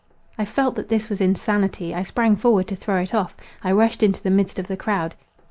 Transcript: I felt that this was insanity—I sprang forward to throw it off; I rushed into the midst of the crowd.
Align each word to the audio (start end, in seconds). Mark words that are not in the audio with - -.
I 0.35 0.45
felt 0.45 0.73
that 0.77 0.89
this 0.89 1.09
was 1.11 1.21
insanity—I 1.21 2.01
sprang 2.01 2.35
forward 2.35 2.65
to 2.69 2.75
throw 2.75 2.97
it 3.03 3.13
off; 3.13 3.37
I 3.63 3.71
rushed 3.71 4.01
into 4.01 4.23
the 4.23 4.31
midst 4.31 4.57
of 4.57 4.65
the 4.65 4.75
crowd. 4.75 5.13